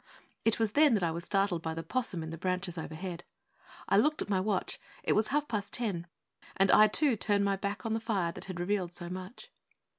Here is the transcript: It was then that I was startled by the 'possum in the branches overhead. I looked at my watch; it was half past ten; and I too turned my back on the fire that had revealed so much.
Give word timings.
It 0.45 0.57
was 0.57 0.71
then 0.71 0.95
that 0.95 1.03
I 1.03 1.11
was 1.11 1.25
startled 1.25 1.61
by 1.61 1.75
the 1.75 1.83
'possum 1.83 2.23
in 2.23 2.31
the 2.31 2.37
branches 2.39 2.75
overhead. 2.75 3.23
I 3.87 3.97
looked 3.97 4.19
at 4.23 4.31
my 4.31 4.39
watch; 4.39 4.79
it 5.03 5.13
was 5.13 5.27
half 5.27 5.47
past 5.47 5.73
ten; 5.73 6.07
and 6.57 6.71
I 6.71 6.87
too 6.87 7.15
turned 7.15 7.45
my 7.45 7.55
back 7.55 7.85
on 7.85 7.93
the 7.93 7.99
fire 7.99 8.31
that 8.31 8.45
had 8.45 8.59
revealed 8.59 8.93
so 8.95 9.09
much. 9.09 9.51